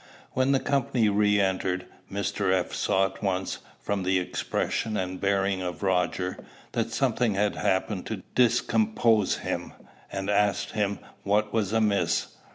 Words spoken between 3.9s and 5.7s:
the expression and bearing